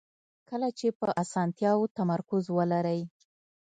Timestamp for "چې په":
0.77-1.07